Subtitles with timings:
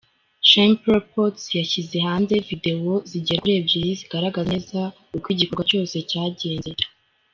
[0.47, 4.79] Chimpreports yashyize hanze Videwo zigera kuri ebyiri zigaragaza neza
[5.17, 6.71] uko igikorwa cyose cyangenze.